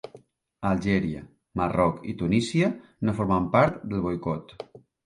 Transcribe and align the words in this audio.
Algèria, 0.69 1.21
Marroc 1.61 2.01
i 2.13 2.17
Tunísia 2.23 2.73
no 3.07 3.17
formen 3.21 3.51
part 3.59 3.81
del 3.95 4.07
boicot. 4.11 4.61